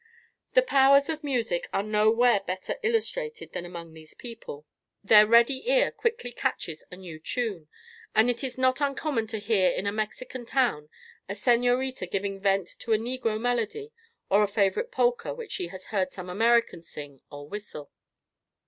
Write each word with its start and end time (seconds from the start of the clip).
The 0.53 0.63
powers 0.63 1.09
of 1.09 1.23
music 1.23 1.67
are 1.71 1.83
nowhere 1.83 2.39
better 2.39 2.75
illustrated 2.81 3.53
than 3.53 3.65
among 3.65 3.93
these 3.93 4.15
people. 4.15 4.65
Their 5.03 5.27
ready 5.27 5.69
ear 5.71 5.91
quickly 5.91 6.31
catches 6.31 6.83
a 6.89 6.95
new 6.95 7.19
tune, 7.19 7.67
and 8.15 8.27
it 8.27 8.43
is 8.43 8.57
not 8.57 8.81
uncommon 8.81 9.27
to 9.27 9.37
hear, 9.37 9.69
in 9.69 9.85
a 9.85 9.91
Mexican 9.91 10.47
town, 10.47 10.89
a 11.29 11.35
señorita 11.35 12.09
giving 12.09 12.39
vent 12.39 12.67
to 12.79 12.93
a 12.93 12.97
negro 12.97 13.39
melody 13.39 13.91
or 14.27 14.41
a 14.41 14.47
favorite 14.47 14.91
polka 14.91 15.35
which 15.35 15.51
she 15.51 15.67
has 15.67 15.85
heard 15.93 16.11
some 16.11 16.29
American 16.31 16.81
sing 16.81 17.21
or 17.29 17.47
whistle. 17.47 17.91